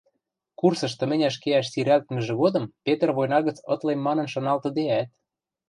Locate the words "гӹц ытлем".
3.47-3.99